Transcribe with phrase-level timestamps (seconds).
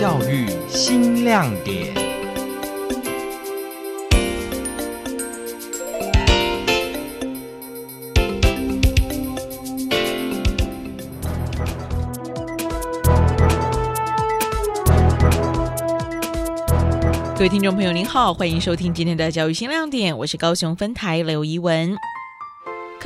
[0.00, 1.94] 教育新亮点。
[17.34, 21.94] 各位听众朋友，您好，欢迎收听今天的教育新亮点，我是高雄分台刘怡文。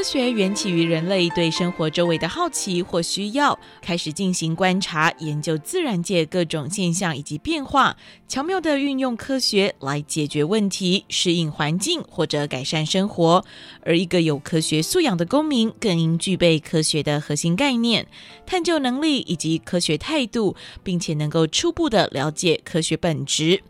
[0.00, 7.94] 科学缘起于人类对生活周围的好奇或需要，开始进行观察、研究自然界各种现象以及变化，
[8.26, 13.44] 巧妙地运用科学来解决问题、适应环境或者改善生活。
[13.82, 18.06] 而一个有科学素养的公民，更应具备科学的核心概念、
[18.46, 23.62] 探究能力以及科学态度，并且能够初步地了解科学本质。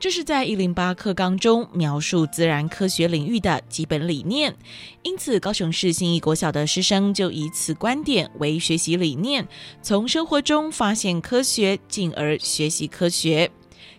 [0.00, 4.54] 这是在一零八课纲中描述自然科学领域的基本理念，
[5.02, 9.48] 因此高雄市新义国小的师生就以此观点为学习理念，
[9.82, 13.50] 从生活中发现科学，进而学习科学。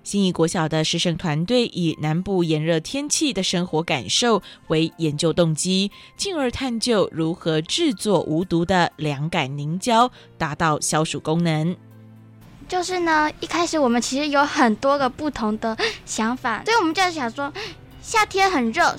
[0.02, 11.76] 新义国小的师生团队以南部炎热天气的生活感受为研究动机，进而探究如何制作无毒的凉感凝胶，达到消暑功能。
[12.70, 15.76] 就是呢，一开始我们其实有很多个不同的
[16.06, 17.52] 想法，所以我们就想说，
[18.00, 18.96] 夏天很热，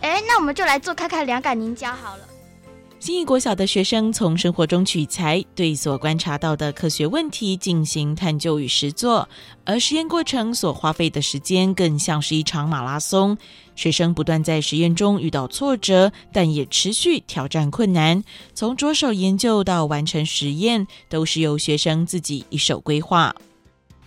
[0.00, 2.24] 哎，那我们就来做看看凉感凝胶好了。
[3.00, 9.26] 新义国小的学生从生活中取材，对所观察到的科学问题进行探究与实作，
[9.64, 13.38] 而实验过程所花费的时间更像是一场马拉松。
[13.74, 18.22] 学生不断在实验中遇到挫折，但也持续挑战困难。
[18.52, 23.34] 从着手研究到完成实验，都是由学生自己一手规划。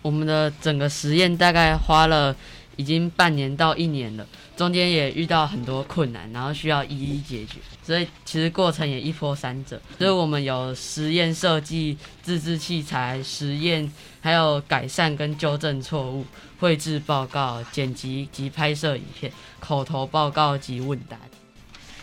[0.02, 2.36] 我们的整个实验大概花了
[2.76, 4.26] 已经半年到一年了。
[4.56, 9.80] 中间也遇到很多困难，然后需要一一解决，所以其实过程也一波三折。
[9.98, 16.24] 所以我们有实验设计、自制器材、实验，还有改善跟纠正错误、
[16.60, 21.18] 绘制报告、剪辑及拍摄影片、口头报告及问答。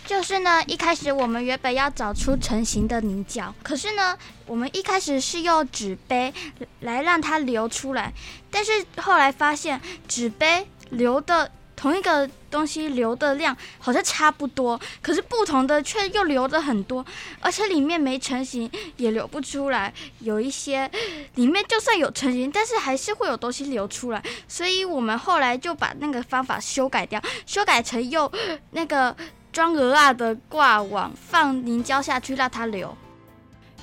[0.06, 6.34] 就是呢，一开始我们原本要找出成型的凝胶，可是呢，我们一开始是用纸杯
[6.82, 8.14] 来让它流出来，
[8.50, 11.52] 但是后来发现纸杯流的。
[11.74, 17.04] 同一个东西流的量好像差不多，可是不同的却又流的很多，
[17.40, 19.92] 而且里面没成型也流不出来。
[20.20, 20.88] 有一些
[21.34, 24.22] 里面就算有成型，但是还是会有东西流出来。
[24.48, 28.32] 所以我们后来就把那个方法修改掉，修改成用
[28.70, 29.18] 那个
[29.52, 32.96] 装鹅啊的挂网放凝胶下去让它流。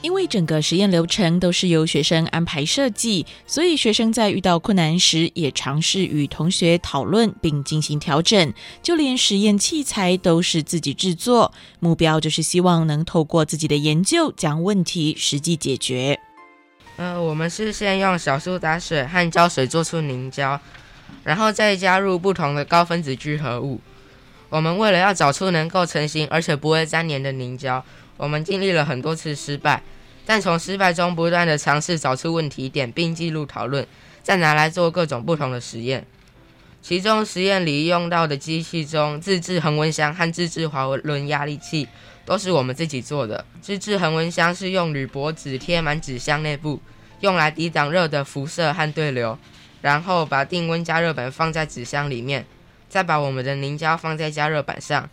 [0.00, 8.54] 因为整个实验流程都是由学生安排设计，所以学生在遇到困难时也尝试与同学讨论并进行调整。
[8.80, 16.20] 就连实验器材都是自己制作，目标就是希望能透过自己的研究将问题实际解决。
[16.96, 20.60] 呃，我们是先用小苏打水和胶水做出凝胶，
[21.24, 23.80] 然后再加入不同的高分子聚合物。
[24.48, 27.84] 我们为了要找出能够成型而且不会粘黏的凝胶。
[28.16, 29.82] 我们经历了很多次失败，
[30.26, 33.86] 但从失败中不断地尝试找出问题点，并记录讨论，
[34.22, 36.06] 再拿来做各种不同的实验。
[36.80, 41.86] 其中实验里用到的机器中，自制恒温箱和自制滑轮压力器
[42.24, 43.44] 都是我们自己做的。
[43.60, 46.80] 自制恒温箱是用铝箔纸贴满纸箱内部，
[47.20, 49.36] 用来抵挡热的辐射和对流，
[49.82, 52.46] 然后把定温加热板放在纸箱里面，
[52.88, 55.08] 再把我们的凝胶放在加热板上。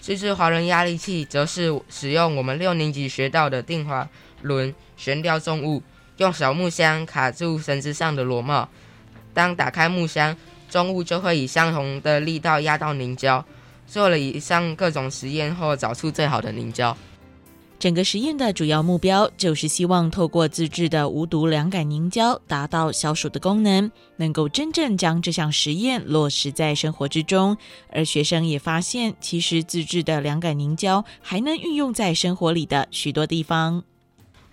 [0.00, 4.08] 自制滑轮压力器则是使用我们六年级学到的定滑
[4.42, 5.82] 轮悬吊重物，
[6.18, 8.68] 用小木箱卡住绳子上的螺帽。
[9.34, 10.36] 当打开木箱，
[10.70, 13.44] 重物就会以相同的力道压到凝胶。
[13.86, 16.96] 做了以上各种实验后，找出最好的凝胶。
[17.78, 27.56] 整个实验的主要目标就是希望透过自制的无毒凉感凝胶，达到消暑的功能，能够真正将这项实验落实在生活之中。
[27.90, 33.84] 而学生也发现，其实自制的凉感凝胶还能运用在生活里的许多地方。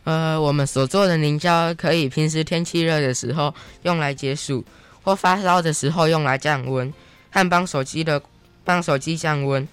[0.03, 3.53] 呃，我们所做的凝胶可以平时天气热的时候
[3.83, 4.65] 用来解暑，
[5.01, 6.93] 或发烧的时候用来降温，
[7.31, 8.21] 和帮手机的
[8.65, 9.65] 帮手机降温，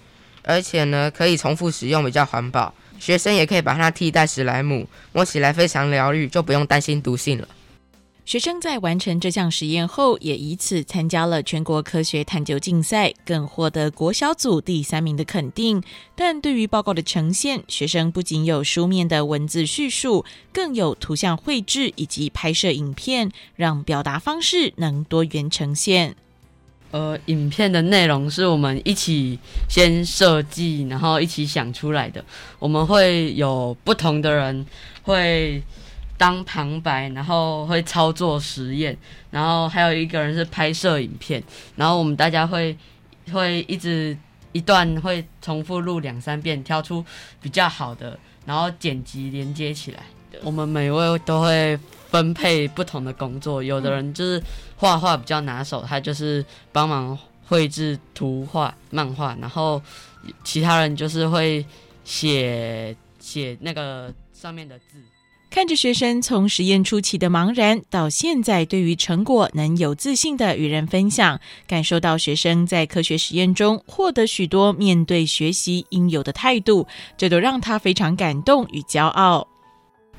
[0.43, 2.73] 而且呢，可以重复使用，比较环保。
[3.01, 7.47] 学生也可以把它替代史莱姆，摸起来非常疗愈，就不用担心毒性了。
[8.23, 15.81] 学生在完成这项实验后，也以此参加了全国科学探究竞赛，更获得国小组第三名的肯定。
[16.15, 26.15] 但对于报告的呈现，学生不仅有书面的文字叙述，更有图像绘制以及拍摄影片，让表达方式能多元呈现。
[26.91, 29.39] 呃，影片的内容是我们一起
[29.69, 32.23] 先设计，然后一起想出来的。
[32.59, 34.65] 我们会有不同的人
[35.03, 35.63] 会
[36.17, 38.95] 当旁白，然后会操作实验，
[39.29, 41.41] 然后还有一个人是拍摄影片，
[41.77, 42.77] 然后我们大家会
[43.31, 44.15] 会一直
[44.51, 47.03] 一段会重复录两三遍，挑出
[47.41, 50.03] 比较好的，然后剪辑连接起来。
[50.43, 51.79] 我们每位都会
[52.11, 54.43] 分配不同的工作，有的人就是
[54.75, 57.17] 画画比较拿手，他就是帮忙
[57.47, 59.81] 绘制图画、漫画，然后
[60.43, 61.65] 其他人就是会
[62.03, 64.97] 写写那个上面的字。
[65.49, 76.87] 看着学生从实验初期的茫然，到现在对于成果能有自信的与人分享，感受到学生在科学实验中获得许多面对学习应有的态度，
[77.17, 79.47] 这都让他非常感动与骄傲。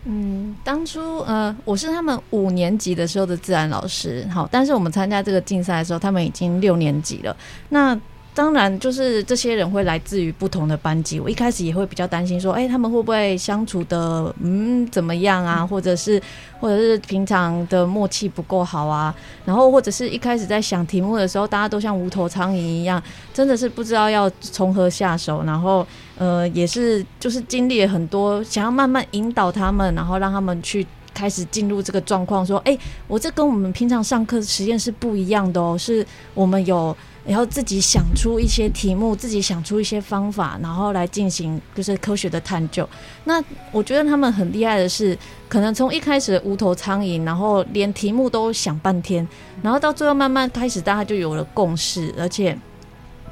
[0.04, 7.36] 嗯，当初呃，我是他们五年级的时候的自然老师，好，但是我们参加这个竞赛的时候，他们已经六年级了。
[7.68, 7.96] 那
[8.34, 11.20] 当然，就是这些人会来自于不同的班级。
[11.20, 15.66] 我一开始也会比较担心，说，哎，他们会不会相处的嗯怎么样啊？
[15.66, 16.18] 或者是，
[16.58, 19.14] 或者是平常的默契不够好啊？
[19.44, 23.02] 然后或者是一开始在想题目的时候，大家都像无头苍蝇一样，
[23.34, 25.42] 真的是不知道要从何下手。
[25.44, 25.86] 然后，
[26.16, 36.96] 呃，也是就是经历了很多，想要慢慢引导他们，然后让他们去开始进入这个状况，说，哎，我这跟我们平常上课实验是不一样的哦，是我们有。
[37.24, 42.88] 然后自己想出一些题目，自己想出一些方法，然后来进行就是科学的探究。
[43.24, 45.16] 那我觉得他们很厉害的是，
[45.48, 49.26] 可能从一开始无头苍蝇，然后连题目都想半天，
[49.62, 52.58] 然后到最后慢慢开始，大家就有了共识，而且。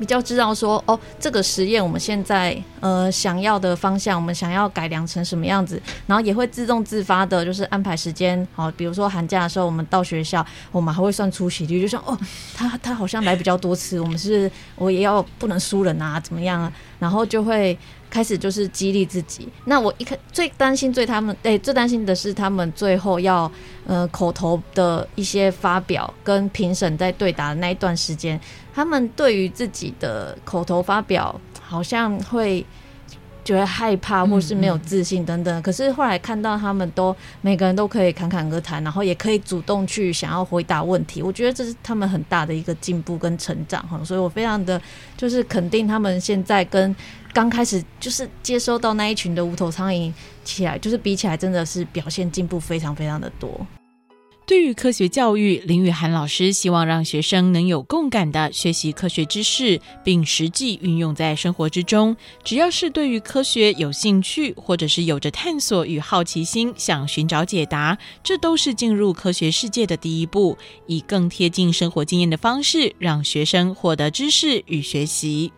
[0.00, 8.48] 比较知道说哦，这个实验我们现在呃想要的方向，我们想要改良成什么样子，然后也会自动自发的，就是安排时间。
[8.54, 12.18] 好，比如说寒假的时候，我们到学校，我们还会算出席率，就像哦，
[12.54, 16.72] 他他好像来比较多次，我们是我也要不能输人啊，怎么样啊？
[16.98, 17.78] 然后就会。
[18.10, 19.48] 开始就是激励自己。
[19.64, 23.50] 那我一开最担心最他们哎、最担心的是他们最后要
[23.86, 28.38] 呃口头的一些发表跟评审在对答的那一段时间，
[28.74, 32.66] 他们对于自己的口头发表好像会。
[33.50, 44.80] 觉得害怕或是没有自信等等，可是后来看到他们都每个人都可以侃侃而谈，然后也可以主动去想要回答问题，我觉得这是他们很大的一个进步跟成长哈，所以我非常的
[45.16, 46.94] 就是肯定他们现在跟
[47.32, 50.12] 刚开始就是接收到那一群的无头苍蝇
[50.44, 53.66] 起来，就是比起来真的是表现进步非常非常的多。
[54.50, 62.16] 对于科学教育，林雨涵老师希望让学生能有共感地学习科学知识，并实际运用在生活之中。
[62.42, 70.58] 只要是对于科学有兴趣，或者是有着探索与好奇心，想寻找解答，这都是进入科学世界的第一步。
[70.88, 75.52] 以更贴近生活经验的方式，让学生获得知识与学习。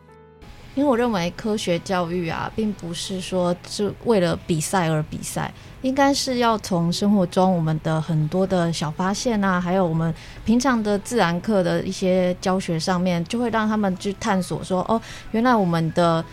[0.74, 5.52] 因为我认为科学教育啊，并不是说是为了比赛而比赛。
[5.82, 10.14] 应该是要从生活中我们的很多的小发现啊，还有我们
[10.44, 15.00] 平常的自然课的一些教学上面，就会让他们去探索说，哦，
[15.32, 16.24] 原来我们的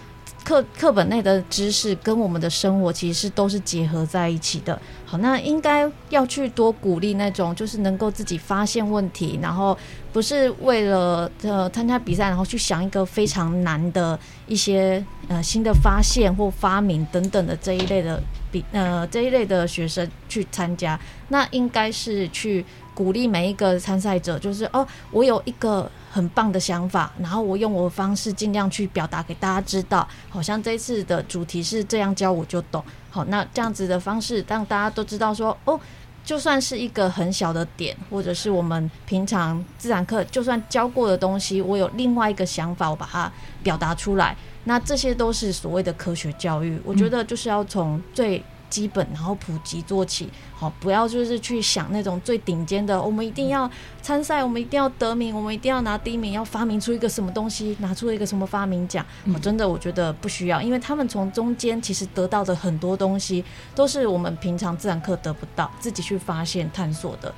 [0.44, 4.80] 课课本内的知识跟我们的生活其实是都是结合在一起的。
[5.06, 9.78] 好，那应该要去多鼓励那种，就是能够自己发现问题，然后
[10.14, 18.22] 不是为了呃参加比赛，然后去想一个非常难的一些呃新的发现或发明等等的这一类的
[18.52, 21.00] 比呃这一类的学生去参加，
[21.30, 22.64] 那应该是去
[23.00, 32.84] 鼓励每一个参赛者，就是哦，我有一个很棒的想法，然后我用我的方式尽量去表达给大家知道，好像这次的主题是这样教我就懂。
[33.10, 35.80] 好，那这样子的方式让大家都知道说，哦，
[36.26, 43.32] 就算是一个很小的点，或者是我们平常自然课就算教过的东西，我有另外一个想法，我把它
[43.64, 46.78] 表达出来，那这些都是所谓的科学教育。
[46.84, 48.44] 我觉得就是要从最。
[48.70, 53.70] 基本，然后普及做起，好，不要就是去想那种最顶尖的，我们一定要
[54.02, 59.06] 参赛，我们一定要得名，我们一定要拿第一名，要发明出一个什么东西，拿出一个什么发明奖。
[59.34, 67.34] 我真的我觉得不需要，因为他们从中间其实得到的很多东西，都是我们平常自然课得不到，自己去发现探索的。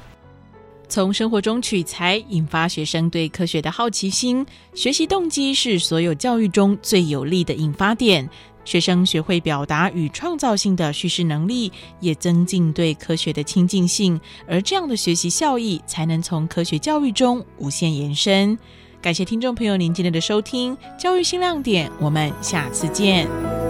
[0.92, 8.30] 从生活中取材，引发学生对科学的好奇心，学习动机是所有教育中最有力的引发点。
[8.66, 11.72] 学生学会表达与创造性的叙事能力，
[12.02, 18.60] 也增进对科学的亲近性，而这样的学习效益才能从科学教育中无限延伸。
[19.02, 23.61] 感谢听众朋友您今天的收听，教育新亮点，我们下次见。